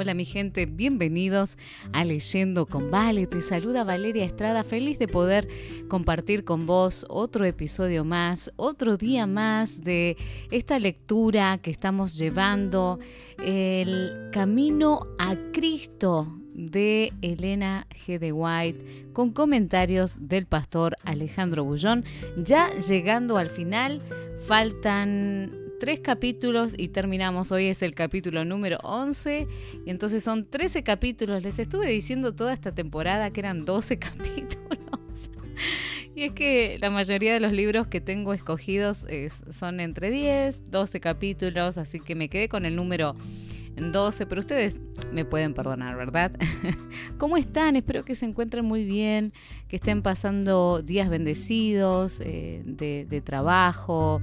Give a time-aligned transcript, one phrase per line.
[0.00, 1.58] Hola mi gente, bienvenidos
[1.92, 3.26] a Leyendo con Vale.
[3.26, 5.46] Te saluda Valeria Estrada, feliz de poder
[5.88, 10.16] compartir con vos otro episodio más, otro día más de
[10.50, 12.98] esta lectura que estamos llevando,
[13.44, 18.18] el camino a Cristo de Elena G.
[18.18, 22.06] de White con comentarios del pastor Alejandro Bullón.
[22.38, 24.00] Ya llegando al final,
[24.46, 27.50] faltan tres capítulos y terminamos.
[27.50, 29.48] Hoy es el capítulo número 11
[29.86, 31.42] y entonces son 13 capítulos.
[31.42, 34.78] Les estuve diciendo toda esta temporada que eran 12 capítulos.
[36.14, 39.06] Y es que la mayoría de los libros que tengo escogidos
[39.58, 43.16] son entre 10, 12 capítulos, así que me quedé con el número
[43.80, 44.80] 12, pero ustedes
[45.12, 46.32] me pueden perdonar, ¿verdad?
[47.18, 47.76] ¿Cómo están?
[47.76, 49.32] Espero que se encuentren muy bien,
[49.68, 54.20] que estén pasando días bendecidos eh, de, trabajo,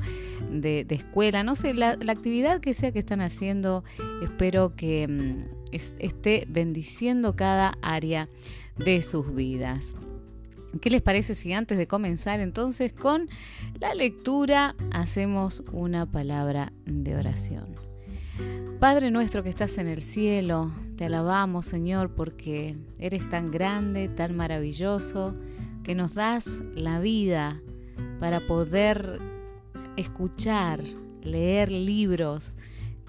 [0.52, 3.84] de, escuela, no sé, la, actividad que sea que están haciendo,
[4.22, 8.30] espero que mm, esté bendiciendo cada área
[8.78, 9.96] de sus vidas.
[10.82, 13.30] ¿Qué les parece si antes de comenzar entonces con
[13.80, 17.87] la lectura hacemos una palabra de oración?
[18.80, 24.36] Padre nuestro que estás en el cielo, te alabamos Señor porque eres tan grande, tan
[24.36, 25.36] maravilloso,
[25.84, 27.60] que nos das la vida
[28.20, 29.20] para poder
[29.96, 30.84] escuchar,
[31.24, 32.54] leer libros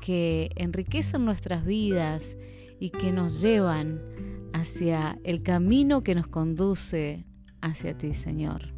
[0.01, 2.39] que enriquecen nuestras vidas
[2.81, 4.01] y que nos llevan
[4.55, 7.27] hacia el camino que nos conduce
[7.61, 8.73] hacia ti, Señor.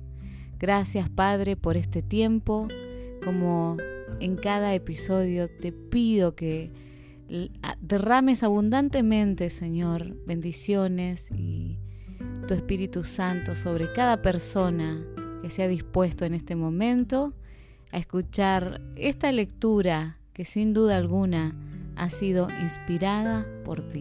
[0.58, 2.66] Gracias, Padre, por este tiempo,
[3.24, 3.76] como
[4.20, 6.70] en cada episodio te pido que
[7.80, 11.78] derrames abundantemente, Señor, bendiciones y
[12.46, 15.04] tu Espíritu Santo sobre cada persona
[15.42, 17.34] que se ha dispuesto en este momento
[17.92, 21.56] a escuchar esta lectura que sin duda alguna
[21.96, 24.00] ha sido inspirada por ti.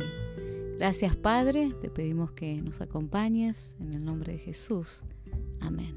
[0.78, 5.04] Gracias Padre, te pedimos que nos acompañes en el nombre de Jesús.
[5.60, 5.89] Amén.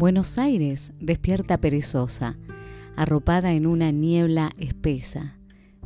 [0.00, 2.38] Buenos Aires despierta perezosa,
[2.96, 5.36] arropada en una niebla espesa.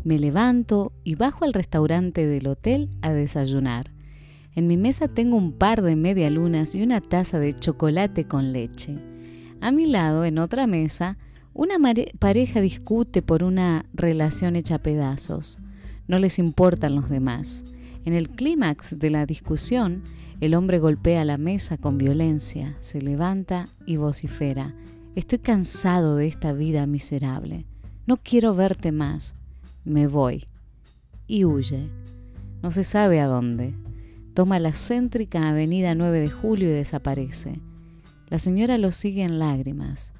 [0.04, 3.91] Me levanto y bajo al restaurante del hotel a desayunar.
[4.54, 9.00] En mi mesa tengo un par de medialunas y una taza de chocolate con leche.
[9.60, 11.19] A mi lado, en otra mesa,
[11.52, 11.75] una
[12.20, 15.58] pareja discute por una relación hecha pedazos.
[16.06, 17.64] No les importan los demás.
[18.04, 20.04] En el clímax de la discusión,
[20.44, 24.75] el hombre golpea la mesa con violencia, se levanta y vocifera.
[25.15, 27.65] Estoy cansado de esta vida miserable.
[28.06, 29.37] No quiero verte más.
[29.84, 30.44] Me voy.
[31.27, 31.88] Y huye.
[32.62, 33.75] No se sabe a dónde.
[34.34, 37.62] Toma la céntrica avenida 9 de julio y desaparece.
[38.28, 40.12] La señora lo sigue en lágrimas.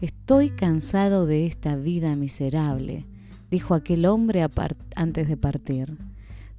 [0.00, 3.06] Estoy cansado de esta vida miserable,
[3.52, 4.44] dijo aquel hombre
[4.96, 5.96] antes de partir.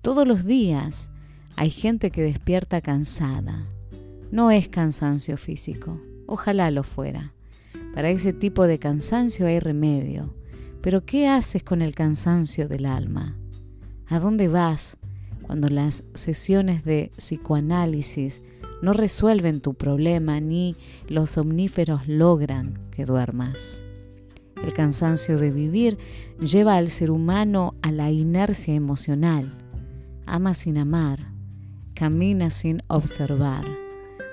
[0.02, 1.12] Todos los días
[1.56, 3.68] hay gente que despierta cansada.
[4.32, 7.34] No es cansancio físico, ojalá lo fuera.
[7.94, 10.34] Para ese tipo de cansancio hay remedio.
[10.82, 13.38] Pero ¿qué haces con el cansancio del alma?
[14.08, 14.98] ¿A dónde vas
[15.44, 18.42] cuando las sesiones de psicoanálisis
[18.82, 20.76] no resuelven tu problema ni
[21.08, 23.84] los omníferos logran que duermas?
[24.64, 25.98] El cansancio de vivir
[26.40, 29.58] lleva al ser humano a la inercia emocional.
[30.26, 31.32] Ama sin amar,
[32.02, 33.64] camina sin observar,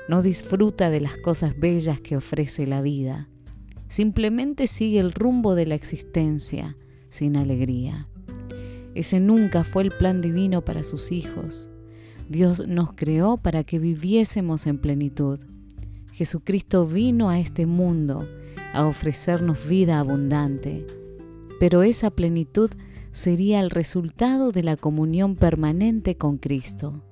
[0.09, 3.29] no disfruta de las cosas bellas que ofrece la vida,
[3.89, 6.79] simplemente sigue el rumbo de la existencia
[7.11, 8.09] sin alegría.
[8.95, 11.69] Ese nunca fue el plan divino para sus hijos.
[12.31, 15.39] Dios nos creó para que viviésemos en plenitud.
[16.13, 18.27] Jesucristo vino a este mundo
[18.73, 20.87] a ofrecernos vida abundante,
[21.61, 22.71] pero esa plenitud
[23.13, 27.03] sería el resultado de la comunión permanente con Cristo.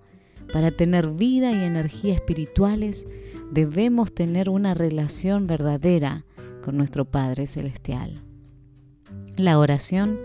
[0.53, 3.07] Para tener vida y energía espirituales
[3.51, 6.25] debemos tener una relación verdadera
[6.63, 8.23] con nuestro Padre Celestial.
[9.37, 10.19] La oración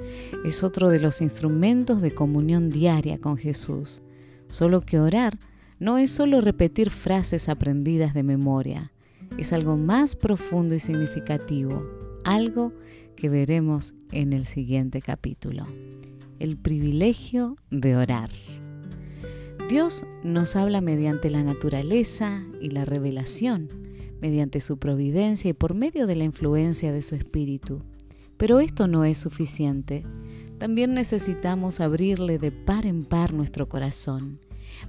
[0.45, 4.01] es otro de los instrumentos de comunión diaria con Jesús,
[4.49, 5.37] solo que orar
[5.79, 8.91] no es solo repetir frases aprendidas de memoria,
[9.37, 11.83] es algo más profundo y significativo,
[12.23, 12.73] algo
[13.15, 15.65] que veremos en el siguiente capítulo,
[16.39, 18.29] el privilegio de orar.
[19.71, 23.69] Dios nos habla mediante la naturaleza y la revelación,
[24.19, 27.81] mediante su providencia y por medio de la influencia de su espíritu.
[28.35, 30.05] Pero esto no es suficiente.
[30.57, 34.41] También necesitamos abrirle de par en par nuestro corazón.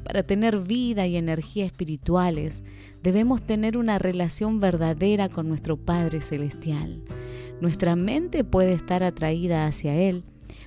[0.02, 2.64] Para tener vida y energía espirituales,
[3.04, 7.04] debemos tener una relación verdadera con nuestro Padre Celestial.
[7.60, 10.24] Nuestra mente puede estar atraída hacia Él,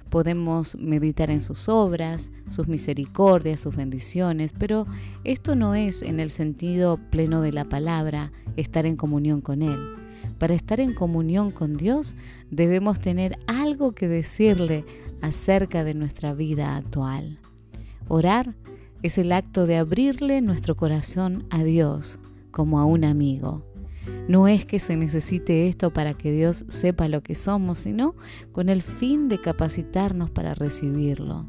[0.10, 4.86] Podemos meditar en sus obras, sus misericordias, sus bendiciones, pero
[5.24, 9.80] esto no es en el sentido pleno de la palabra estar en comunión con Él.
[10.38, 12.16] Para estar en comunión con Dios
[12.52, 14.86] debemos tener algo que decirle
[15.22, 17.40] acerca de nuestra vida actual.
[18.08, 18.56] Orar
[19.02, 22.20] es el acto de abrirle nuestro corazón a Dios
[22.52, 23.64] como a un amigo.
[24.28, 28.16] No es que se necesite esto para que Dios sepa lo que somos, sino
[28.52, 31.46] con el fin de capacitarnos para recibirlo.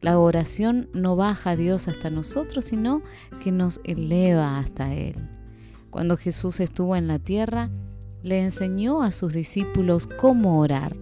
[0.00, 3.02] La oración no baja a Dios hasta nosotros, sino
[3.42, 5.16] que nos eleva hasta Él.
[5.90, 7.70] Cuando Jesús estuvo en la tierra,
[8.22, 10.96] le enseñó a sus discípulos cómo orar.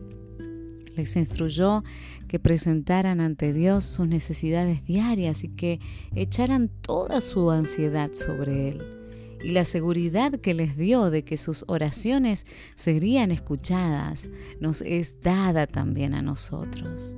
[0.95, 1.83] Les instruyó
[2.29, 5.81] que presentaran ante Dios sus necesidades diarias y que
[6.15, 9.02] echaran toda su ansiedad sobre Él
[9.43, 14.29] y la seguridad que les dio de que sus oraciones serían escuchadas
[14.61, 17.17] nos es dada también a nosotros.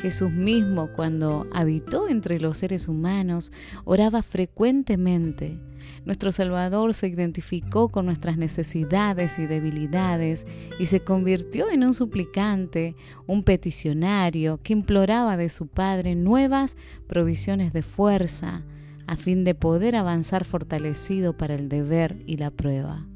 [0.00, 3.52] Jesús mismo, cuando habitó entre los seres humanos,
[3.84, 5.58] oraba frecuentemente.
[6.06, 10.46] Nuestro Salvador se identificó con nuestras necesidades y debilidades
[10.78, 12.96] y se convirtió en un suplicante,
[13.26, 16.76] un peticionario que imploraba de su Padre nuevas
[17.06, 18.64] provisiones de fuerza,
[19.10, 23.08] a fin de poder avanzar fortalecido para el deber y la prueba.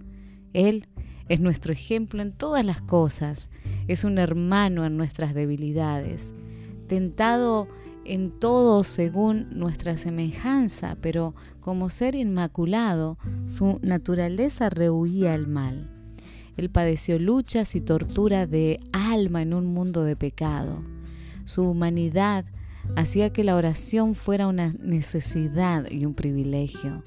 [0.53, 0.89] Él
[1.29, 3.49] es nuestro ejemplo en todas las cosas,
[3.87, 6.33] es un hermano en nuestras debilidades,
[6.89, 7.69] tentado
[8.05, 15.89] en todo según nuestra semejanza, pero como ser inmaculado, su naturaleza rehuía el mal.
[16.57, 20.83] Él padeció luchas y tortura de alma en un mundo de pecado.
[21.45, 22.47] Su humanidad
[22.97, 27.03] hacía que la oración fuera una necesidad y un privilegio.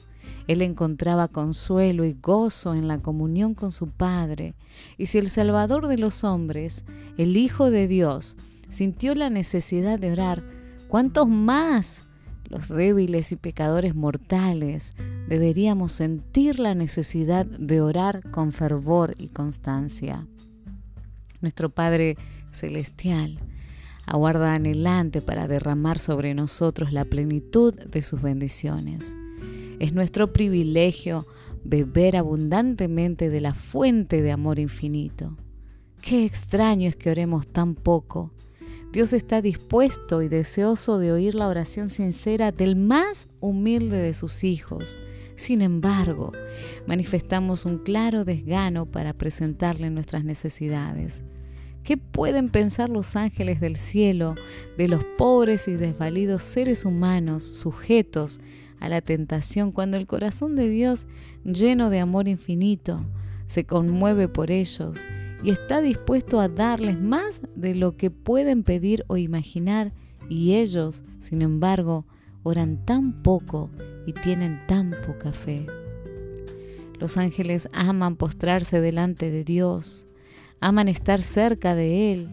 [0.47, 4.55] Él encontraba consuelo y gozo en la comunión con su Padre.
[4.97, 6.85] Y si el Salvador de los hombres,
[7.17, 8.37] el Hijo de Dios,
[8.69, 10.43] sintió la necesidad de orar,
[10.87, 12.05] ¿cuántos más
[12.49, 14.95] los débiles y pecadores mortales
[15.27, 20.25] deberíamos sentir la necesidad de orar con fervor y constancia?
[21.41, 22.15] Nuestro Padre
[22.51, 23.37] Celestial
[24.07, 29.15] aguarda anhelante para derramar sobre nosotros la plenitud de sus bendiciones.
[29.79, 31.27] Es nuestro privilegio
[31.63, 35.37] beber abundantemente de la fuente de amor infinito.
[36.01, 38.31] Qué extraño es que oremos tan poco.
[38.93, 44.45] Dios está dispuesto y deseoso de oír la oración sincera del más humilde de sus
[44.45, 44.97] hijos.
[45.35, 46.31] Sin embargo,
[46.87, 51.21] manifestamos un claro desgano para presentarle nuestras necesidades.
[51.87, 54.35] ¿Qué pueden pensar los ángeles del cielo
[54.77, 58.41] de los pobres y desvalidos seres humanos sujetos
[58.81, 61.07] a la tentación cuando el corazón de Dios,
[61.45, 63.05] lleno de amor infinito,
[63.45, 64.97] se conmueve por ellos
[65.41, 69.93] y está dispuesto a darles más de lo que pueden pedir o imaginar
[70.27, 72.05] y ellos, sin embargo,
[72.43, 73.69] oran tan poco
[74.05, 75.65] y tienen tan poca fe?
[76.99, 80.06] Los ángeles aman postrarse delante de Dios,
[80.59, 82.29] aman estar cerca de Él.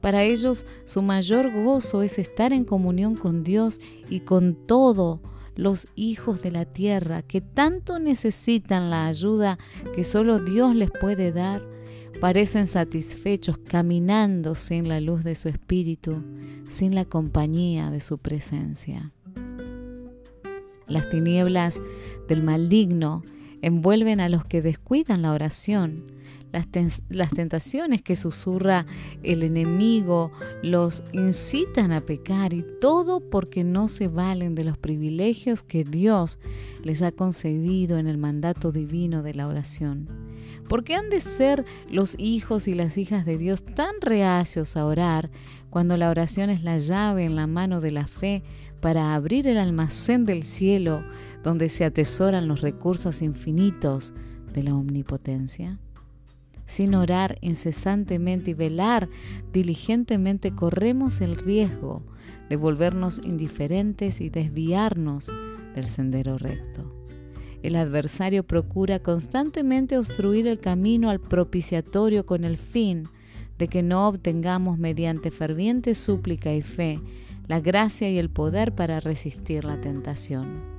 [0.00, 5.20] Para ellos su mayor gozo es estar en comunión con Dios y con todos
[5.56, 9.58] los hijos de la tierra que tanto necesitan la ayuda
[9.94, 11.66] que solo Dios les puede dar.
[12.20, 16.22] Parecen satisfechos caminando sin la luz de su espíritu,
[16.68, 19.12] sin la compañía de su presencia.
[20.86, 21.82] Las tinieblas
[22.28, 23.22] del maligno
[23.60, 26.15] envuelven a los que descuidan la oración
[27.08, 28.86] las, tentaciones que susurra
[29.22, 30.32] el enemigo
[30.62, 36.38] los incitan a pecar y todo porque no se valen de los privilegios que Dios
[36.82, 40.08] les ha concedido en el mandato divino de la oración.
[40.68, 44.84] ¿Por qué han de ser los hijos y las hijas de Dios tan reacios a
[44.84, 45.30] orar
[45.70, 48.42] cuando la oración es la llave en la mano de la fe
[48.80, 51.04] para abrir el almacén del cielo
[51.42, 54.12] donde se atesoran los recursos infinitos
[54.52, 55.78] de la omnipotencia?
[56.66, 59.08] Sin orar incesantemente y velar
[59.52, 62.02] diligentemente, corremos el riesgo
[62.48, 65.32] de volvernos indiferentes y desviarnos
[65.74, 66.92] del sendero recto.
[67.62, 73.08] El adversario procura constantemente obstruir el camino al propiciatorio con el fin
[73.58, 77.00] de que no obtengamos mediante ferviente súplica y fe
[77.48, 80.75] la gracia y el poder para resistir la tentación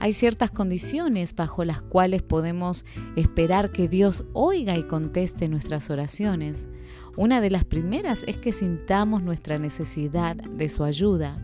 [0.00, 2.84] hay ciertas condiciones bajo las cuales podemos
[3.16, 6.68] esperar que Dios oiga y conteste nuestras oraciones.
[7.16, 11.38] Una de las primeras es que sintamos nuestra necesidad de su ayuda.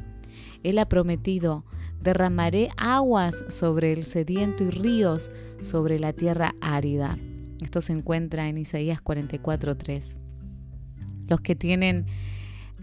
[0.62, 1.64] Él ha prometido,
[2.00, 5.30] derramaré aguas sobre el sediento y ríos
[5.60, 7.18] sobre la tierra árida.
[7.62, 10.20] Esto se encuentra en Isaías 44.3.
[11.28, 12.06] Los que tienen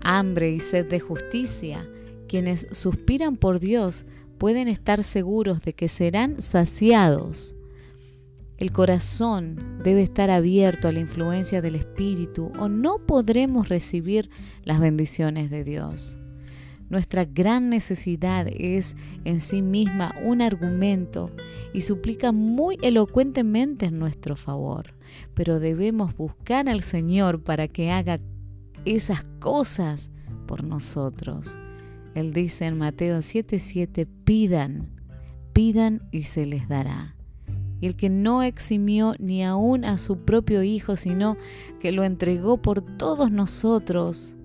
[0.01, 1.87] hambre y sed de justicia.
[2.27, 4.05] Quienes suspiran por Dios
[4.37, 7.55] pueden estar seguros de que serán saciados.
[8.57, 14.29] El corazón debe estar abierto a la influencia del Espíritu o no podremos recibir
[14.63, 16.17] las bendiciones de Dios.
[16.89, 21.29] Nuestra gran necesidad es en sí misma un argumento
[21.73, 24.95] y suplica muy elocuentemente en nuestro favor,
[25.33, 28.19] pero debemos buscar al Señor para que haga
[28.85, 30.11] esas cosas
[30.47, 31.57] por nosotros.
[32.17, 34.89] Él dice en Mateo 7:7, pidan,
[35.53, 37.15] pidan y se les dará.
[37.79, 41.37] Y el que no eximió ni aún a su propio Hijo, sino
[41.79, 44.35] que lo entregó por todos nosotros,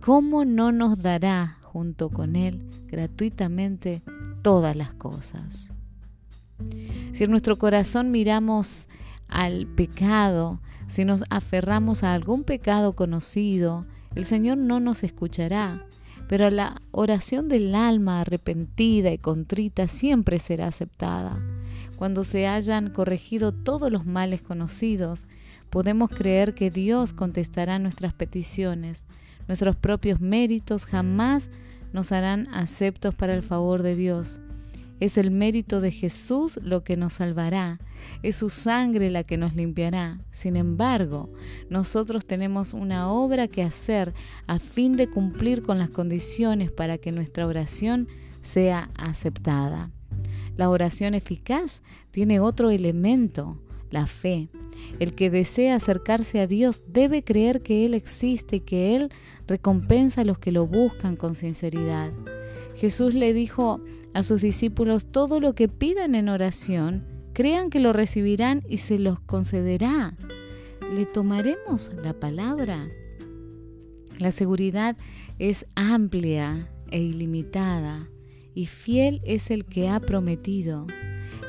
[0.00, 4.02] ¿cómo no nos dará junto con Él gratuitamente
[4.42, 5.70] todas las cosas.
[7.12, 8.88] Si en nuestro corazón miramos
[9.28, 15.86] al pecado, si nos aferramos a algún pecado conocido, el Señor no nos escuchará,
[16.30, 21.42] pero la oración del alma arrepentida y contrita siempre será aceptada.
[21.96, 25.26] Cuando se hayan corregido todos los males conocidos,
[25.70, 29.02] podemos creer que Dios contestará nuestras peticiones,
[29.48, 31.50] Nuestros propios méritos jamás
[31.92, 34.38] nos harán aceptos para el favor de Dios.
[35.00, 37.80] Es el mérito de Jesús lo que nos salvará,
[38.22, 40.20] es su sangre la que nos limpiará.
[40.30, 41.30] Sin embargo,
[41.70, 44.12] nosotros tenemos una obra que hacer
[44.46, 48.08] a fin de cumplir con las condiciones para que nuestra oración
[48.42, 49.90] sea aceptada.
[50.56, 53.58] La oración eficaz tiene otro elemento,
[53.90, 54.48] la fe.
[54.98, 59.10] El que desea acercarse a Dios debe creer que Él existe y que Él
[59.46, 62.12] recompensa a los que lo buscan con sinceridad.
[62.80, 63.82] Jesús le dijo
[64.14, 68.98] a sus discípulos, todo lo que pidan en oración, crean que lo recibirán y se
[68.98, 70.16] los concederá.
[70.94, 72.88] ¿Le tomaremos la palabra?
[74.18, 74.96] La seguridad
[75.38, 78.08] es amplia e ilimitada
[78.54, 80.86] y fiel es el que ha prometido.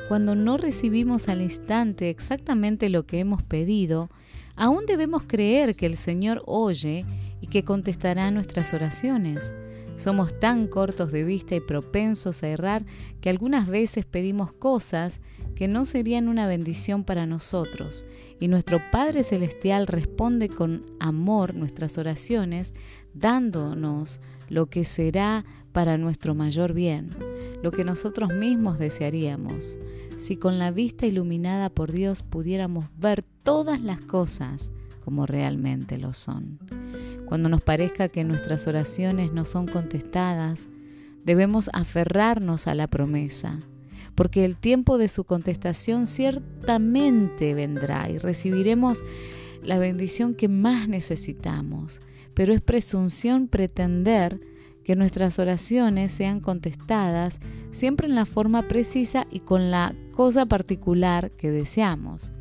[0.09, 4.09] Cuando no recibimos al instante exactamente lo que hemos pedido,
[4.57, 7.05] aún debemos creer que el Señor oye
[7.39, 9.53] y que contestará nuestras oraciones.
[9.98, 12.86] Somos tan cortos de vista y propensos a errar
[13.21, 15.19] que algunas veces pedimos cosas
[15.55, 18.03] que no serían una bendición para nosotros,
[18.39, 22.74] y nuestro Padre Celestial responde con amor nuestras oraciones,
[23.13, 24.19] dándonos
[24.50, 27.10] lo que será para nuestro mayor bien,
[27.62, 29.77] lo que nosotros mismos desearíamos.
[30.17, 34.71] Si con la vista iluminada por Dios pudiéramos ver todas las cosas
[35.03, 36.60] como realmente lo son.
[37.31, 40.67] Cuando nos parezca que nuestras oraciones no son contestadas,
[41.23, 43.57] debemos aferrarnos a la promesa,
[44.15, 49.01] porque el tiempo de su contestación ciertamente vendrá y recibiremos
[49.63, 52.01] la bendición que más necesitamos,
[52.33, 54.41] pero es presunción pretender
[54.83, 57.39] que nuestras oraciones sean contestadas
[57.71, 62.33] siempre en la forma precisa y con la cosa particular que deseamos.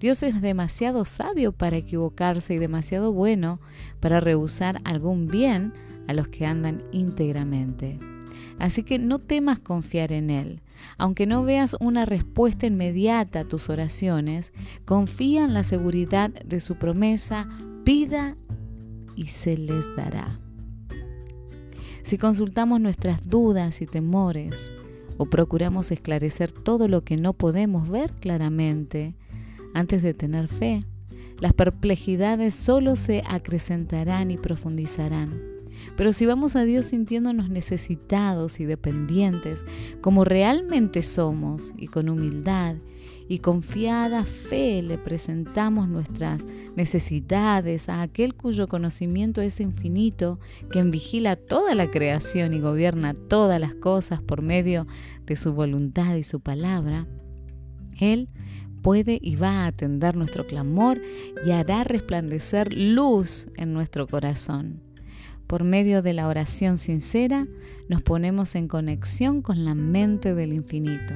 [0.00, 3.60] Dios es demasiado sabio para equivocarse y demasiado bueno
[4.00, 5.72] para rehusar algún bien
[6.06, 7.98] a los que andan íntegramente.
[8.58, 10.60] Así que no temas confiar en Él.
[10.96, 14.52] Aunque no veas una respuesta inmediata a tus oraciones,
[14.84, 17.48] confía en la seguridad de su promesa,
[17.84, 18.36] pida
[19.16, 20.38] y se les dará.
[22.02, 24.72] Si consultamos nuestras dudas y temores
[25.18, 29.14] o procuramos esclarecer todo lo que no podemos ver claramente
[29.74, 30.84] antes de tener fe,
[31.40, 35.58] las perplejidades solo se acrecentarán y profundizarán.
[35.96, 39.64] Pero si vamos a Dios sintiéndonos necesitados y dependientes,
[40.00, 42.76] como realmente somos, y con humildad
[43.28, 46.46] y confiada fe le presentamos nuestras
[46.76, 53.60] necesidades a aquel cuyo conocimiento es infinito, quien vigila toda la creación y gobierna todas
[53.60, 54.86] las cosas por medio
[55.26, 57.06] de su voluntad y su palabra,
[58.00, 58.28] Él
[58.88, 60.98] puede y va a atender nuestro clamor
[61.44, 64.80] y hará resplandecer luz en nuestro corazón.
[65.46, 67.46] Por medio de la oración sincera,
[67.90, 71.12] nos ponemos en conexión con la mente del infinito.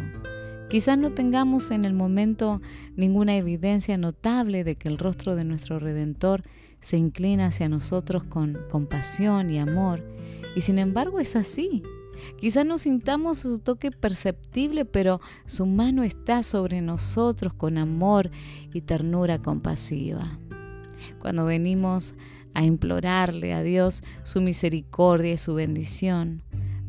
[0.69, 2.61] Quizás no tengamos en el momento
[2.95, 6.43] ninguna evidencia notable de que el rostro de nuestro Redentor
[6.81, 10.05] se inclina hacia nosotros con compasión y amor,
[10.55, 11.83] y sin embargo es así.
[12.38, 18.31] Quizás no sintamos su toque perceptible, pero su mano está sobre nosotros con amor
[18.73, 20.38] y ternura compasiva.
[21.19, 22.14] Cuando venimos
[22.55, 26.43] a implorarle a Dios su misericordia y su bendición,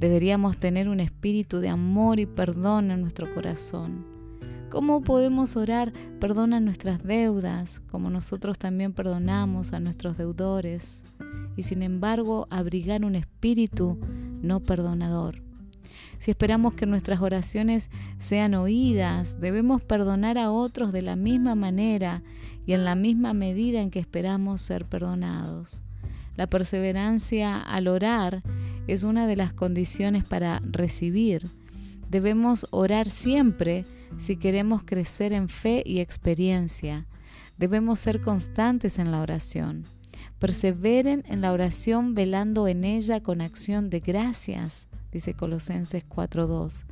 [0.04, 4.06] Deberíamos tener un espíritu de amor y perdón en nuestro corazón.
[4.70, 5.94] ¿Cómo podemos orar?
[6.20, 11.04] Perdona nuestras deudas, como nosotros también perdonamos a nuestros deudores,
[11.56, 13.98] y sin embargo abrigar un espíritu
[14.44, 15.42] no perdonador.
[16.20, 22.22] Si esperamos que nuestras oraciones sean oídas, debemos perdonar a otros de la misma manera
[22.66, 25.82] y en la misma medida en que esperamos ser perdonados.
[26.36, 28.42] La perseverancia al orar
[28.88, 31.50] es una de las condiciones para recibir.
[32.10, 33.86] Debemos orar siempre
[34.18, 37.06] si queremos crecer en fe y experiencia.
[37.58, 39.84] Debemos ser constantes en la oración.
[40.44, 46.84] Perseveren en la oración velando en ella con acción de gracias, dice Colosenses 4.2.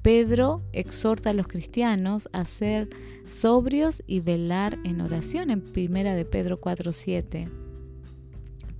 [0.00, 2.88] Pedro exhorta a los cristianos a ser
[3.26, 7.50] sobrios y velar en oración en primera de Pedro 4.7.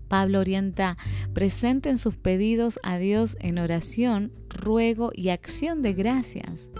[0.08, 0.96] Pablo orienta,
[1.34, 6.70] presenten sus pedidos a Dios en oración, ruego y acción de gracias.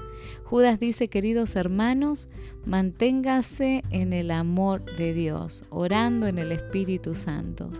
[0.44, 2.28] Judas dice, queridos hermanos,
[2.64, 7.70] manténgase en el amor de Dios, orando en el Espíritu Santo.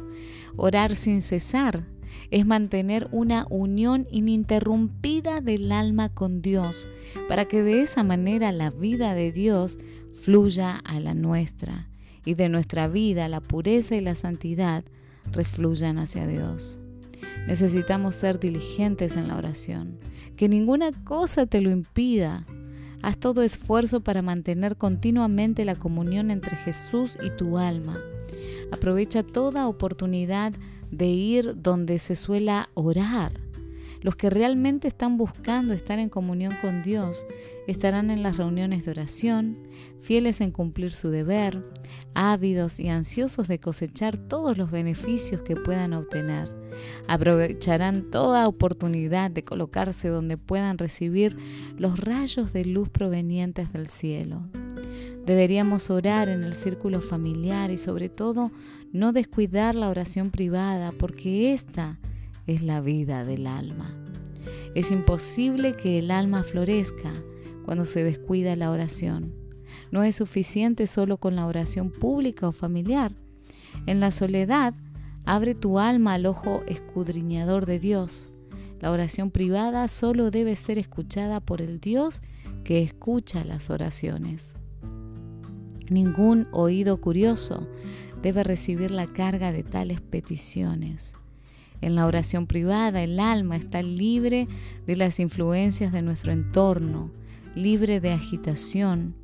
[0.57, 1.85] Orar sin cesar
[2.31, 6.89] es mantener una unión ininterrumpida del alma con Dios,
[7.29, 9.79] para que de esa manera la vida de Dios
[10.13, 11.89] fluya a la nuestra
[12.25, 14.85] y de nuestra vida la pureza y la santidad
[15.33, 16.81] refluyan hacia Dios.
[17.47, 19.99] Necesitamos ser diligentes en la oración,
[20.37, 22.47] que ninguna cosa te lo impida.
[23.03, 27.99] Haz todo esfuerzo para mantener continuamente la comunión entre Jesús y tu alma.
[28.73, 30.55] Aprovecha toda oportunidad
[30.91, 33.44] de ir donde se suela orar.
[34.05, 37.27] Los que realmente están buscando estar en comunión con Dios
[37.67, 39.57] estarán en las reuniones de oración,
[40.03, 41.65] fieles en cumplir su deber,
[42.13, 46.53] ávidos y ansiosos de cosechar todos los beneficios que puedan obtener.
[47.09, 51.39] Aprovecharán toda oportunidad de colocarse donde puedan recibir
[51.79, 54.43] los rayos de luz provenientes del cielo.
[55.25, 58.51] Deberíamos orar en el círculo familiar y sobre todo
[58.93, 61.99] no descuidar la oración privada porque esta
[62.47, 63.95] es la vida del alma.
[64.75, 67.13] Es imposible que el alma florezca
[67.65, 69.35] cuando se descuida la oración.
[69.91, 73.13] No es suficiente solo con la oración pública o familiar.
[73.87, 74.75] En la soledad,
[75.25, 78.29] abre tu alma al ojo escudriñador de Dios.
[78.81, 82.21] La oración privada solo debe ser escuchada por el Dios
[82.65, 84.55] que escucha las oraciones.
[85.89, 87.69] Ningún oído curioso
[88.23, 91.17] debe recibir la carga de tales peticiones.
[91.81, 94.49] En la oración privada el alma está libre
[94.87, 97.11] de las influencias de nuestro entorno,
[97.55, 99.15] libre de agitación.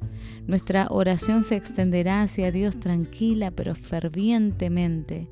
[0.47, 5.29] Nuestra oración se extenderá hacia Dios tranquila pero fervientemente.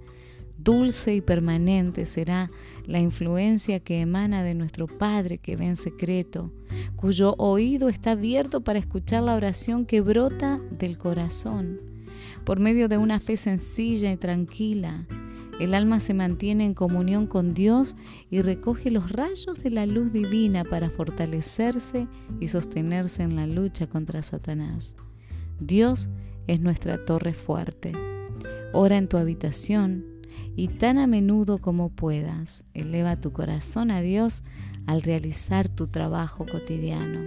[0.59, 2.51] Dulce y permanente será
[2.85, 6.51] la influencia que emana de nuestro Padre que ve en secreto,
[6.97, 11.81] cuyo oído está abierto para escuchar la oración que brota del corazón.
[12.45, 15.07] Por medio de una fe sencilla y tranquila,
[15.59, 17.97] el alma se mantiene en comunión con Dios
[18.31, 22.07] y recoge los rayos de la luz divina para fortalecerse
[22.41, 24.95] y sostenerse en la lucha contra Satanás.
[25.61, 26.09] Dios
[26.47, 27.93] es nuestra torre fuerte.
[28.73, 30.05] Ora en tu habitación
[30.55, 34.43] y tan a menudo como puedas, eleva tu corazón a Dios
[34.87, 37.21] al realizar tu trabajo cotidiano.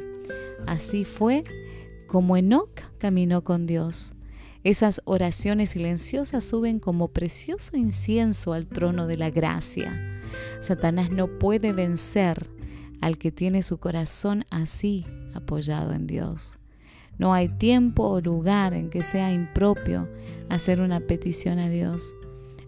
[0.68, 1.44] Así fue
[2.08, 4.16] como Enoch caminó con Dios.
[4.64, 10.22] Esas oraciones silenciosas suben como precioso incienso al trono de la gracia.
[10.60, 12.48] Satanás no puede vencer
[13.02, 16.60] al que tiene su corazón así apoyado en Dios.
[17.18, 20.08] No hay tiempo o lugar en que sea impropio
[20.50, 22.16] hacer una petición a Dios.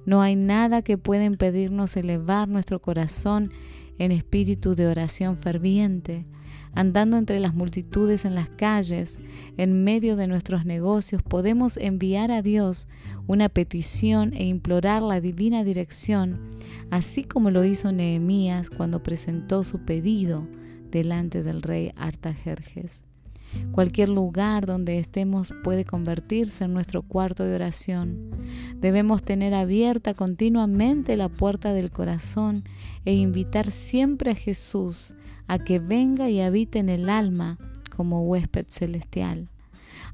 [0.06, 3.52] No hay nada que pueda impedirnos elevar nuestro corazón
[4.00, 6.26] en espíritu de oración ferviente
[6.74, 9.18] andando entre las multitudes en las calles,
[9.58, 12.88] en medio de nuestros negocios, podemos enviar a Dios
[13.28, 16.40] una petición e implorar la divina dirección,
[16.90, 20.48] así como lo hizo Nehemías cuando presentó su pedido
[20.90, 23.02] delante del rey Artajerjes.
[23.72, 28.32] Cualquier lugar donde estemos puede convertirse en nuestro cuarto de oración.
[28.78, 32.64] Debemos tener abierta continuamente la puerta del corazón
[33.06, 35.14] e invitar siempre a Jesús
[35.48, 37.58] a que venga y habite en el alma
[37.96, 39.50] como huésped celestial.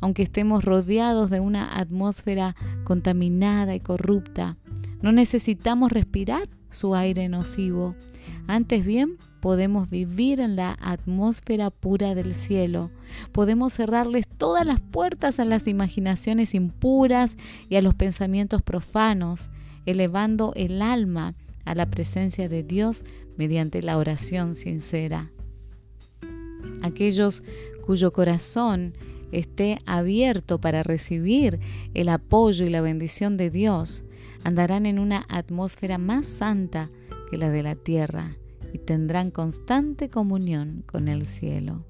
[0.02, 4.58] Aunque estemos rodeados de una atmósfera contaminada y corrupta,
[5.02, 7.96] no necesitamos respirar su aire nocivo.
[8.48, 12.92] Antes bien, podemos vivir en la atmósfera pura del cielo.
[13.32, 17.38] Podemos cerrarles todas las puertas a las imaginaciones impuras
[17.70, 19.50] y a los pensamientos profanos,
[19.86, 23.04] elevando el alma a la presencia de Dios
[23.38, 25.32] mediante la oración sincera.
[26.82, 27.44] Aquellos
[27.86, 28.94] cuyo corazón
[29.32, 31.60] esté abierto para recibir
[31.94, 34.04] el apoyo y la bendición de Dios,
[34.44, 36.90] andarán en una atmósfera más santa
[37.30, 38.38] que la de la tierra
[38.74, 41.86] y tendrán constante comunión con el cielo.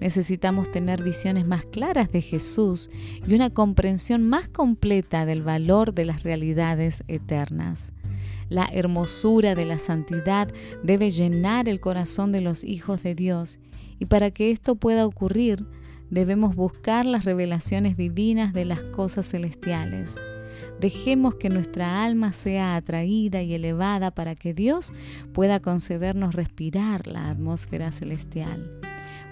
[0.00, 2.90] Necesitamos tener visiones más claras de Jesús
[3.26, 7.92] y una comprensión más completa del valor de las realidades eternas.
[8.54, 10.46] La hermosura de la santidad
[10.84, 13.58] debe llenar el corazón de los hijos de Dios
[13.98, 15.66] y para que esto pueda ocurrir
[16.08, 20.14] debemos buscar las revelaciones divinas de las cosas celestiales.
[20.78, 24.92] Dejemos que nuestra alma sea atraída y elevada para que Dios
[25.32, 28.70] pueda concedernos respirar la atmósfera celestial.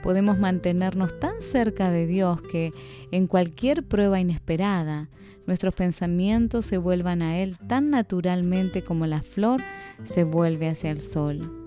[0.02, 2.72] Podemos mantenernos tan cerca de Dios que
[3.12, 5.10] en cualquier prueba inesperada
[5.52, 9.60] nuestros pensamientos se vuelvan a Él tan naturalmente como la flor
[10.02, 11.66] se vuelve hacia el sol.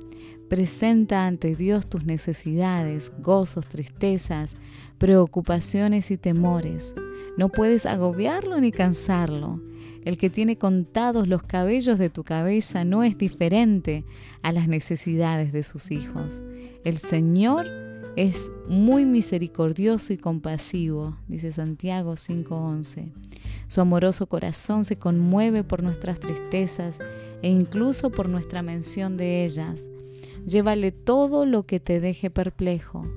[0.50, 4.56] Presenta ante Dios tus necesidades, gozos, tristezas,
[4.98, 6.96] preocupaciones y temores.
[7.38, 9.62] No puedes agobiarlo ni cansarlo.
[10.04, 14.04] El que tiene contados los cabellos de tu cabeza no es diferente
[14.42, 16.42] a las necesidades de sus hijos.
[16.84, 17.68] El Señor
[18.16, 23.12] es muy misericordioso y compasivo, dice Santiago 5:11.
[23.68, 27.00] Su amoroso corazón se conmueve por nuestras tristezas
[27.42, 29.88] e incluso por nuestra mención de ellas.
[30.46, 33.08] Llévale todo lo que te deje perplejo.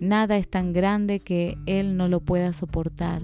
[0.00, 3.22] Nada es tan grande que Él no lo pueda soportar,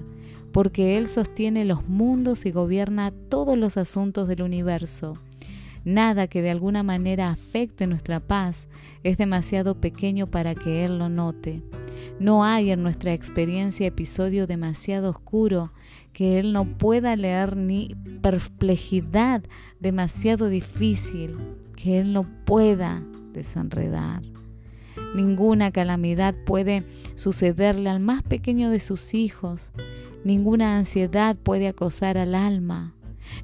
[0.51, 5.17] porque Él sostiene los mundos y gobierna todos los asuntos del universo.
[5.85, 8.67] Nada que de alguna manera afecte nuestra paz
[9.03, 11.61] es demasiado pequeño para que Él lo note.
[12.19, 15.71] No hay en nuestra experiencia episodio demasiado oscuro
[16.15, 19.43] que Él no pueda leer ni perplejidad
[19.81, 21.37] demasiado difícil
[21.75, 24.21] que Él no pueda desenredar.
[25.13, 29.73] Ninguna calamidad puede sucederle al más pequeño de sus hijos.
[30.23, 32.93] Ninguna ansiedad puede acosar al alma.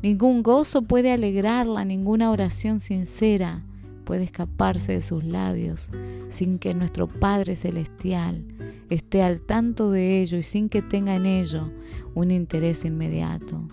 [0.01, 3.65] Ningún gozo puede alegrarla, ninguna oración sincera
[4.11, 5.89] puede escaparse de sus labios
[6.27, 8.43] sin que nuestro Padre Celestial
[8.89, 11.71] esté al tanto de ello y sin que tenga en ello
[12.13, 13.69] un interés inmediato.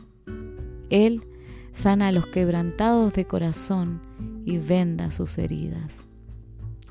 [0.91, 1.25] Él
[1.73, 4.01] sana a los quebrantados de corazón
[4.45, 6.07] y venda sus heridas.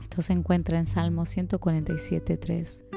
[0.01, 2.96] Esto se encuentra en Salmo 147.3.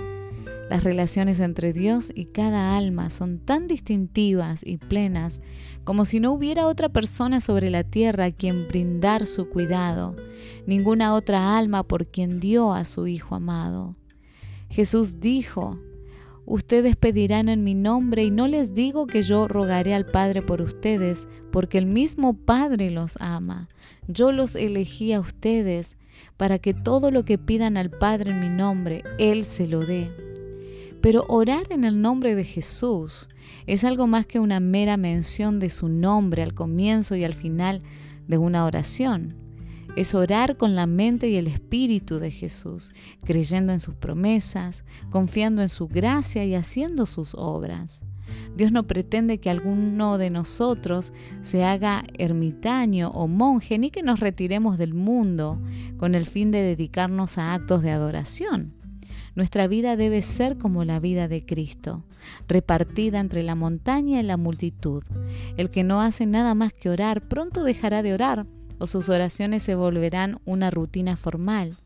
[0.70, 5.40] Las relaciones entre Dios y cada alma son tan distintivas y plenas
[5.82, 10.14] como si no hubiera otra persona sobre la tierra a quien brindar su cuidado,
[10.68, 13.96] ninguna otra alma por quien dio a su Hijo amado.
[14.68, 15.76] Jesús dijo,
[16.46, 20.62] Ustedes pedirán en mi nombre y no les digo que yo rogaré al Padre por
[20.62, 23.66] ustedes, porque el mismo Padre los ama.
[24.06, 25.96] Yo los elegí a ustedes
[26.36, 30.29] para que todo lo que pidan al Padre en mi nombre, Él se lo dé.
[31.00, 33.28] Pero orar en el nombre de Jesús
[33.66, 37.82] es algo más que una mera mención de su nombre al comienzo y al final
[38.28, 39.34] de una oración.
[39.96, 42.92] Es orar con la mente y el espíritu de Jesús,
[43.24, 48.02] creyendo en sus promesas, confiando en su gracia y haciendo sus obras.
[48.56, 54.20] Dios no pretende que alguno de nosotros se haga ermitaño o monje, ni que nos
[54.20, 55.60] retiremos del mundo
[55.96, 58.74] con el fin de dedicarnos a actos de adoración.
[59.34, 62.04] Nuestra vida debe ser como la vida de Cristo,
[62.48, 65.04] repartida entre la montaña y la multitud.
[65.56, 68.46] El que no hace nada más que orar pronto dejará de orar
[68.80, 71.76] o sus oraciones se volverán una rutina formal.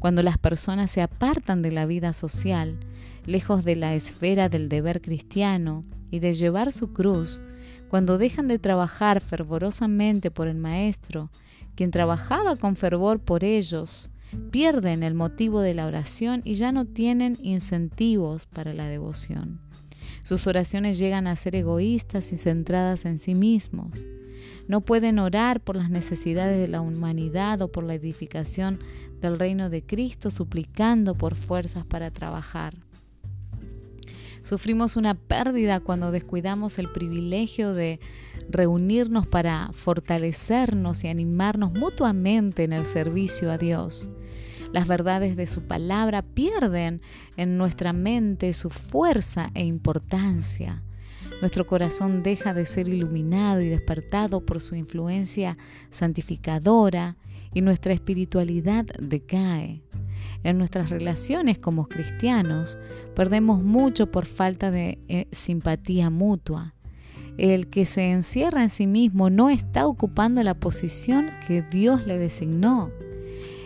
[0.00, 2.78] Cuando las personas se apartan de la vida social,
[3.24, 7.40] lejos de la esfera del deber cristiano y de llevar su cruz,
[7.88, 11.30] cuando dejan de trabajar fervorosamente por el Maestro,
[11.76, 14.10] quien trabajaba con fervor por ellos,
[14.50, 19.60] pierden el motivo de la oración y ya no tienen incentivos para la devoción.
[20.22, 24.06] Sus oraciones llegan a ser egoístas y centradas en sí mismos.
[24.68, 28.78] No pueden orar por las necesidades de la humanidad o por la edificación
[29.20, 32.74] del reino de Cristo, suplicando por fuerzas para trabajar.
[34.42, 38.00] Sufrimos una pérdida cuando descuidamos el privilegio de
[38.48, 44.10] reunirnos para fortalecernos y animarnos mutuamente en el servicio a Dios.
[44.72, 47.02] Las verdades de su palabra pierden
[47.36, 50.82] en nuestra mente su fuerza e importancia.
[51.40, 55.58] Nuestro corazón deja de ser iluminado y despertado por su influencia
[55.90, 57.16] santificadora
[57.52, 59.82] y nuestra espiritualidad decae.
[60.42, 62.78] En nuestras relaciones como cristianos
[63.14, 66.74] perdemos mucho por falta de eh, simpatía mutua.
[67.38, 72.18] El que se encierra en sí mismo no está ocupando la posición que Dios le
[72.18, 72.90] designó.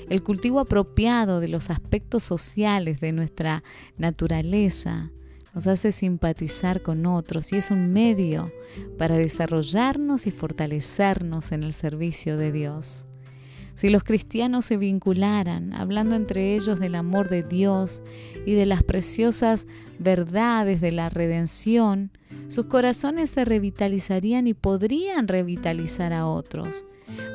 [0.09, 3.65] El cultivo apropiado de los aspectos sociales de nuestra
[3.99, 5.11] naturaleza
[5.53, 8.53] nos hace simpatizar con otros y es un medio
[8.99, 13.07] para desarrollarnos y fortalecernos en el servicio de Dios.
[13.75, 18.03] Si los cristianos se vincularan, hablando entre ellos del amor de Dios
[18.47, 19.67] y de las preciosas
[19.99, 22.11] verdades de la redención,
[22.49, 26.85] sus corazones se revitalizarían y podrían revitalizar a otros.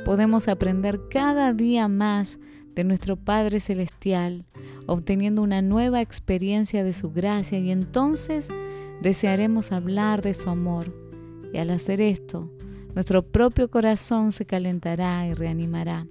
[0.06, 2.40] Podemos aprender cada día más
[2.76, 4.46] de nuestro Padre Celestial,
[4.88, 8.48] obteniendo una nueva experiencia de su gracia y entonces
[9.02, 10.94] desearemos hablar de su amor.
[11.54, 12.50] Y al hacer esto,
[12.96, 16.08] nuestro propio corazón se calentará y reanimará.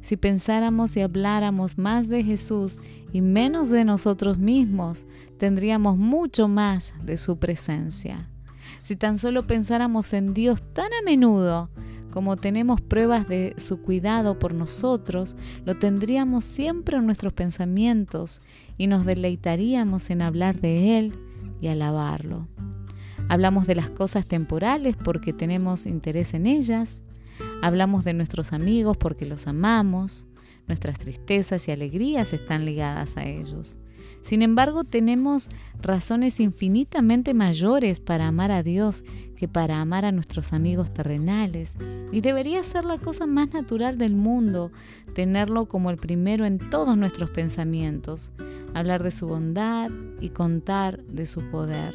[0.00, 2.80] Si pensáramos y habláramos más de Jesús
[3.12, 5.06] y menos de nosotros mismos,
[5.38, 8.30] tendríamos mucho más de su presencia.
[8.82, 11.70] Si tan solo pensáramos en Dios tan a menudo
[12.18, 18.42] como tenemos pruebas de su cuidado por nosotros, lo tendríamos siempre en nuestros pensamientos
[18.76, 21.12] y nos deleitaríamos en hablar de Él
[21.60, 22.48] y alabarlo.
[23.28, 27.02] Hablamos de las cosas temporales porque tenemos interés en ellas,
[27.62, 30.26] Hablamos de nuestros amigos porque los amamos,
[30.66, 33.78] nuestras tristezas y alegrías están ligadas a ellos.
[34.22, 35.48] Sin embargo, tenemos
[35.80, 39.04] razones infinitamente mayores para amar a Dios
[39.38, 41.76] que para amar a nuestros amigos terrenales.
[42.10, 44.72] Y debería ser la cosa más natural del mundo
[45.14, 48.32] tenerlo como el primero en todos nuestros pensamientos,
[48.74, 51.94] hablar de su bondad y contar de su poder.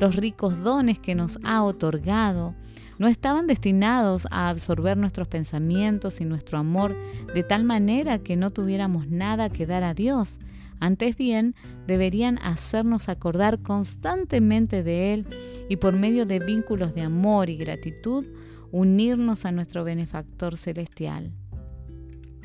[0.00, 2.54] Los ricos dones que nos ha otorgado,
[2.98, 6.96] no estaban destinados a absorber nuestros pensamientos y nuestro amor
[7.34, 10.38] de tal manera que no tuviéramos nada que dar a Dios.
[10.82, 11.54] Antes bien,
[11.86, 15.26] deberían hacernos acordar constantemente de Él
[15.68, 18.26] y por medio de vínculos de amor y gratitud,
[18.72, 21.30] unirnos a nuestro benefactor celestial.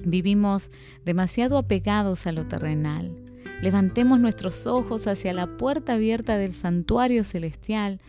[0.05, 0.69] Vivimos
[1.03, 3.11] demasiado apegados a lo terrenal.
[3.63, 7.99] Levantemos nuestros ojos hacia la puerta abierta del santuario celestial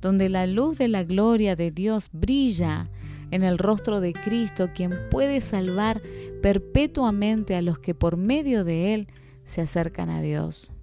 [0.00, 2.90] donde la luz de la gloria de Dios brilla
[3.30, 6.02] en el rostro de Cristo, quien puede salvar
[6.42, 9.06] perpetuamente a los que por medio de Él
[9.46, 10.74] se acercan a Dios.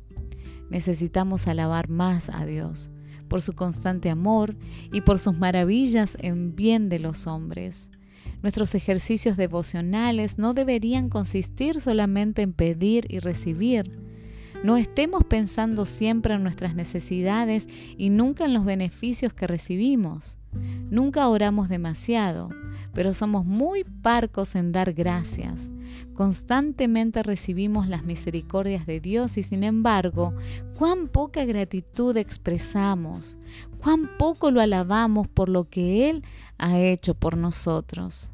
[0.72, 2.90] Necesitamos alabar más a Dios
[3.28, 4.56] por su constante amor
[4.92, 7.92] y por sus maravillas en bien de los hombres.
[8.42, 13.92] Nuestros ejercicios devocionales no deberían consistir solamente en pedir y recibir,
[14.64, 20.38] no estemos pensando siempre en nuestras necesidades y nunca en los beneficios que recibimos.
[20.90, 22.50] Nunca oramos demasiado,
[22.94, 25.70] pero somos muy parcos en dar gracias.
[26.14, 30.34] Constantemente recibimos las misericordias de Dios y sin embargo,
[30.78, 33.38] cuán poca gratitud expresamos,
[33.80, 36.24] cuán poco lo alabamos por lo que Él
[36.58, 38.32] ha hecho por nosotros.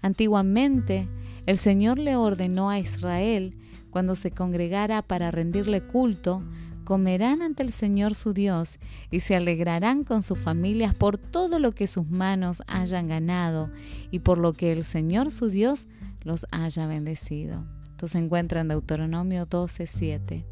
[0.00, 1.08] Antiguamente,
[1.46, 3.56] el Señor le ordenó a Israel
[3.90, 6.42] cuando se congregara para rendirle culto,
[6.84, 8.78] comerán ante el Señor su Dios
[9.10, 13.70] y se alegrarán con sus familias por todo lo que sus manos hayan ganado
[14.10, 15.86] y por lo que el Señor su Dios
[16.22, 17.64] los haya bendecido.
[17.90, 20.44] Esto se encuentra en Deuteronomio 12:7.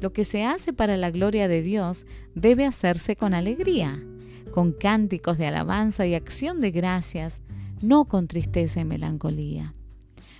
[0.00, 4.02] Lo que se hace para la gloria de Dios debe hacerse con alegría,
[4.52, 7.40] con cánticos de alabanza y acción de gracias,
[7.82, 9.74] no con tristeza y melancolía.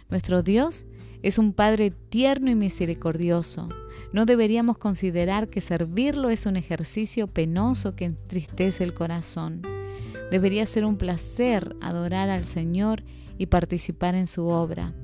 [0.09, 0.87] Nuestro Dios
[1.23, 3.69] es un Padre tierno y misericordioso.
[4.13, 9.63] No deberíamos considerar que servirlo es un ejercicio penoso que entristece el corazón.
[10.31, 13.03] Debería ser un placer adorar al Señor
[13.39, 14.95] y participar en su obra.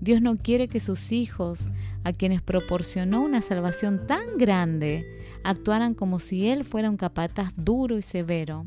[0.00, 1.68] Dios no quiere que sus hijos,
[2.04, 5.04] a quienes proporcionó una salvación tan grande,
[5.44, 8.64] actuaran como si Él fuera un capataz duro y severo.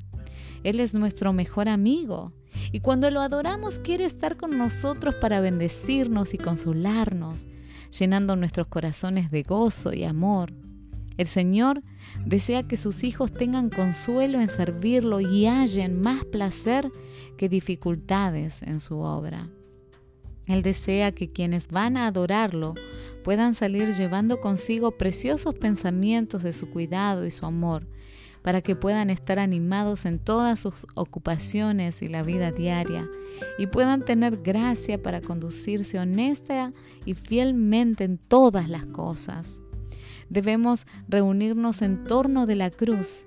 [0.64, 2.34] Él es nuestro mejor amigo
[2.72, 7.48] y cuando lo adoramos quiere estar con nosotros para bendecirnos y consolarnos,
[7.98, 10.54] llenando nuestros corazones de gozo y amor.
[11.18, 11.84] El Señor
[12.26, 16.90] desea que sus hijos tengan consuelo en servirlo y hallen más placer
[17.38, 19.50] que dificultades en su obra.
[20.46, 22.74] Él desea que quienes van a adorarlo
[23.24, 27.88] puedan salir llevando consigo preciosos pensamientos de su cuidado y su amor,
[28.44, 33.10] para que puedan estar animados en todas sus ocupaciones y la vida diaria
[33.58, 36.74] y puedan tener gracia para conducirse honesta
[37.06, 39.62] y fielmente en todas las cosas.
[40.30, 43.26] Debemos reunirnos en torno de la cruz.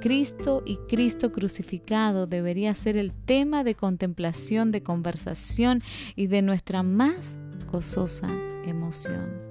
[0.00, 5.80] Cristo y Cristo crucificado debería ser el tema de contemplación, de conversación
[6.16, 7.36] y de nuestra más
[7.70, 8.28] gozosa
[8.64, 9.49] emoción.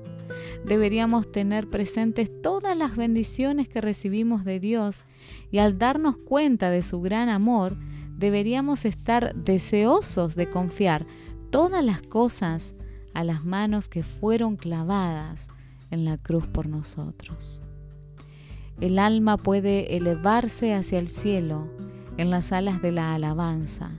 [0.65, 5.05] Deberíamos tener presentes todas las bendiciones que recibimos de Dios
[5.51, 7.77] y al darnos cuenta de su gran amor,
[8.17, 11.05] deberíamos estar deseosos de confiar
[11.49, 12.75] todas las cosas
[13.13, 15.49] a las manos que fueron clavadas
[15.91, 17.61] en la cruz por nosotros.
[18.79, 21.67] el alma puede elevarse hacia el cielo
[22.17, 23.91] en las alas de la alabanza.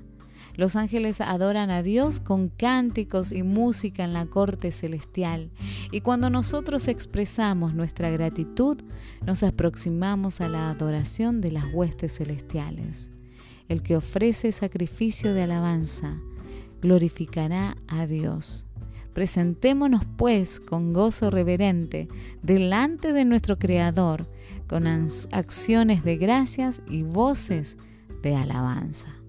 [0.61, 5.51] Los ángeles adoran a Dios con cánticos y música en la corte celestial.
[5.91, 8.77] Y cuando nosotros expresamos nuestra gratitud,
[9.25, 13.11] nos aproximamos a la adoración de las huestes celestiales.
[13.69, 16.19] El que ofrece sacrificio de alabanza
[16.83, 18.67] glorificará a Dios.
[19.15, 22.07] Presentémonos pues con gozo reverente
[22.43, 24.29] delante de nuestro Creador,
[24.69, 27.79] con acciones de gracias y voces
[28.21, 29.20] de alabanza.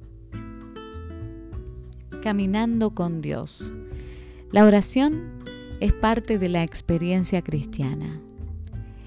[2.22, 3.74] Caminando con Dios.
[4.52, 5.44] La oración
[5.80, 8.20] es parte de la experiencia cristiana.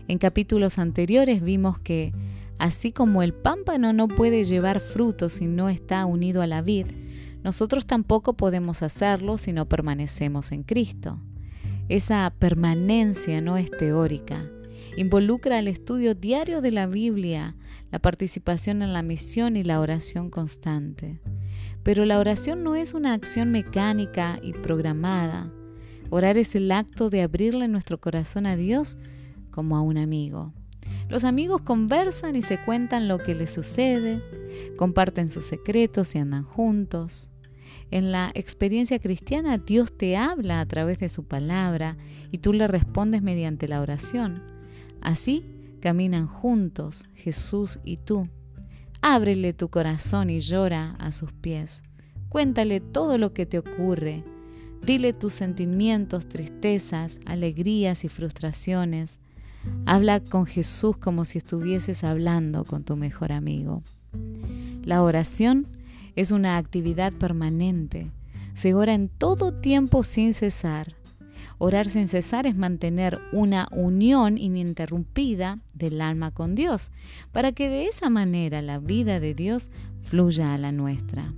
[0.09, 2.13] En capítulos anteriores vimos que,
[2.59, 6.87] así como el pámpano no puede llevar frutos si no está unido a la vid,
[7.43, 11.21] nosotros tampoco podemos hacerlo si no permanecemos en Cristo.
[11.89, 14.45] Esa permanencia no es teórica,
[14.97, 17.57] Involucra el estudio diario de la Biblia,
[17.91, 21.21] la participación en la misión y la oración constante.
[21.85, 25.53] Pero la oración no es una acción mecánica y programada.
[26.11, 28.99] Orar es el acto de abrirle nuestro corazón a Dios
[29.51, 30.53] como a un amigo.
[31.09, 34.23] Los amigos conversan y se cuentan lo que les sucede,
[34.77, 37.31] comparten sus secretos y andan juntos.
[37.91, 41.97] En la experiencia cristiana Dios te habla a través de su palabra
[42.31, 44.43] y tú le respondes mediante la oración.
[45.01, 45.45] Así
[45.81, 48.27] caminan juntos Jesús y tú.
[49.07, 51.83] Ábrele tu corazón y llora a sus pies.
[52.31, 54.25] Cuéntale todo lo que te ocurre.
[54.81, 59.19] Dile tus sentimientos, tristezas, alegrías y frustraciones.
[59.85, 63.83] Habla con Jesús como si estuvieses hablando con tu mejor amigo.
[64.85, 65.67] La oración
[66.17, 68.11] es una actividad permanente.
[68.55, 70.95] Se ora en todo tiempo sin cesar.
[71.59, 76.91] Orar sin cesar es mantener una unión ininterrumpida del alma con Dios,
[77.33, 79.71] para que de esa manera la vida de Dios
[80.03, 81.33] fluya a la nuestra.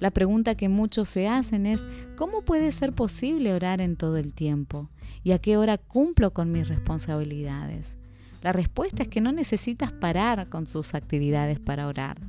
[0.00, 1.84] La pregunta que muchos se hacen es,
[2.16, 4.90] ¿cómo puede ser posible orar en todo el tiempo?
[5.22, 7.96] ¿Y a qué hora cumplo con mis responsabilidades?
[8.42, 12.20] La respuesta es que no necesitas parar con sus actividades para orar.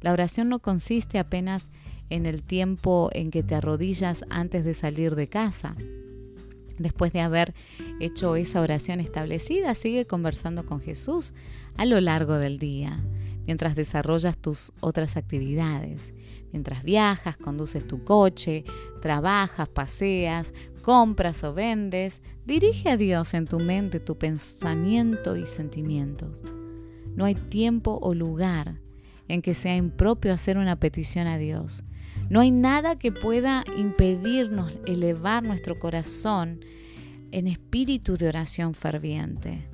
[0.00, 1.68] La oración no consiste apenas
[2.10, 5.74] en el tiempo en que te arrodillas antes de salir de casa.
[6.78, 7.54] Después de haber
[8.00, 11.32] hecho esa oración establecida, sigue conversando con Jesús
[11.76, 13.02] a lo largo del día,
[13.46, 16.12] mientras desarrollas tus otras actividades,
[16.52, 18.64] mientras viajas, conduces tu coche,
[19.00, 26.40] trabajas, paseas, compras o vendes, dirige a Dios en tu mente tu pensamiento y sentimientos.
[27.14, 28.80] No hay tiempo o lugar
[29.28, 31.82] en que sea impropio hacer una petición a Dios.
[32.28, 36.60] No hay nada que pueda impedirnos elevar nuestro corazón
[37.30, 39.68] en espíritu de oración ferviente,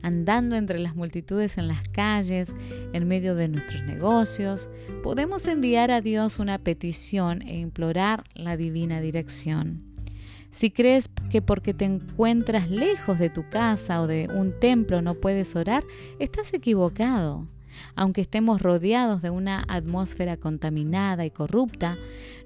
[0.00, 2.54] andando entre las multitudes en las calles,
[2.92, 4.70] en medio de nuestros negocios,
[5.02, 9.82] podemos enviar a Dios una petición e implorar la divina dirección.
[10.50, 15.14] Si crees que porque te encuentras lejos de tu casa o de un templo no
[15.14, 15.84] puedes orar,
[16.18, 17.46] estás equivocado.
[17.94, 21.98] Aunque estemos rodeados de una atmósfera contaminada y corrupta,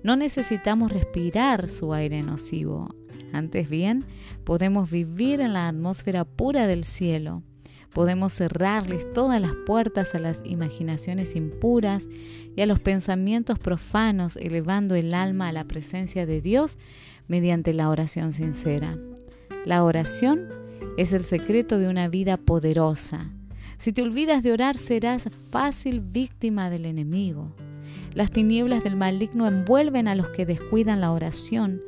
[0.03, 2.95] no necesitamos respirar su aire nocivo.
[3.33, 4.05] Antes bien,
[4.45, 7.43] podemos vivir en la atmósfera pura del cielo.
[7.93, 12.09] Podemos cerrarles todas las puertas a las imaginaciones impuras
[12.57, 16.79] y a los pensamientos profanos, elevando el alma a la presencia de Dios
[17.29, 18.99] mediante la oración sincera.
[19.67, 20.49] La oración
[20.97, 23.31] es el secreto de una vida poderosa
[23.83, 27.53] si te olvidas de orar serás fácil víctima del enemigo.
[28.15, 31.83] Las tinieblas del maligno envuelven a los que descuidan la oración,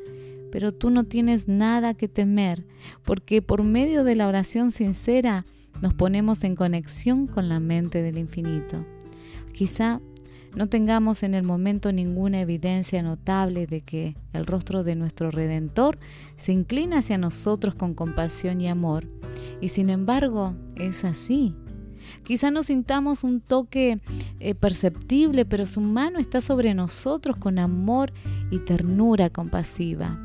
[0.51, 2.65] pero tú no tienes nada que temer,
[3.05, 5.45] porque por medio de la oración sincera
[5.81, 8.85] nos ponemos en conexión con la mente del infinito.
[9.53, 10.01] Quizá
[10.53, 15.97] no tengamos en el momento ninguna evidencia notable de que el rostro de nuestro Redentor
[16.35, 19.07] se inclina hacia nosotros con compasión y amor,
[19.61, 21.55] y sin embargo es así.
[22.23, 23.99] Quizá no sintamos un toque
[24.39, 28.11] eh, perceptible, pero su mano está sobre nosotros con amor
[28.51, 30.19] y ternura compasiva.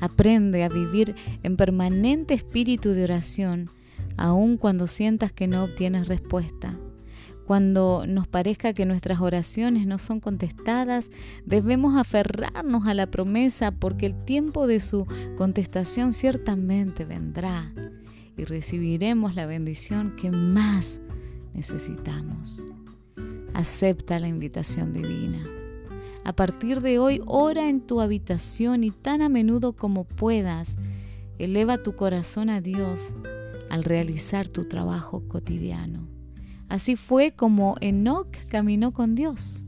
[0.00, 3.70] Aprende a vivir en permanente espíritu de oración,
[4.16, 6.76] aun cuando sientas que no obtienes respuesta.
[7.46, 11.10] Cuando nos parezca que nuestras oraciones no son contestadas,
[11.46, 15.06] debemos aferrarnos a la promesa porque el tiempo de su
[15.38, 17.72] contestación ciertamente vendrá
[18.38, 21.00] y recibiremos la bendición que más
[21.52, 22.64] necesitamos.
[23.52, 25.44] Acepta la invitación divina.
[26.24, 30.76] A partir de hoy, ora en tu habitación y tan a menudo como puedas,
[31.38, 33.14] eleva tu corazón a Dios.
[33.70, 36.08] al realizar tu trabajo cotidiano.
[36.70, 39.62] Así fue como Enoch caminó con Dios.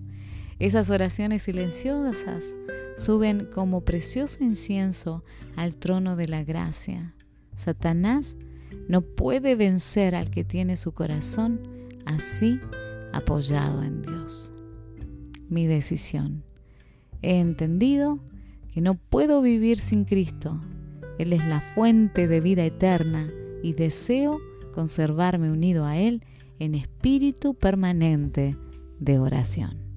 [0.58, 2.54] Esas oraciones silenciosas
[2.96, 5.22] suben como precioso incienso
[5.56, 7.14] al trono de la gracia.
[7.56, 8.36] Satanás
[8.90, 11.60] no puede vencer al que tiene su corazón
[12.06, 12.58] así
[13.12, 14.52] apoyado en Dios.
[15.48, 16.42] Mi decisión.
[17.22, 18.18] He entendido
[18.74, 20.60] que no puedo vivir sin Cristo.
[21.20, 23.30] Él es la fuente de vida eterna
[23.62, 24.40] y deseo
[24.74, 26.24] conservarme unido a Él
[26.58, 28.56] en espíritu permanente
[28.98, 29.89] de oración.